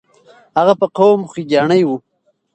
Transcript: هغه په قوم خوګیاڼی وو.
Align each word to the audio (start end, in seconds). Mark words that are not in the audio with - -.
هغه 0.57 0.73
په 0.79 0.85
قوم 0.97 1.21
خوګیاڼی 1.31 1.81
وو. 1.85 1.95